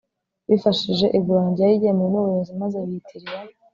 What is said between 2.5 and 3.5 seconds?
maze biyitirira